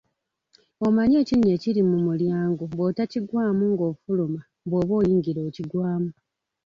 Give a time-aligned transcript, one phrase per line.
[0.85, 6.11] Omanyi ekinnya ekiri mu mulyango bw'otokigwamu ng'ofuluma, bw'oba oyingira okigwamu.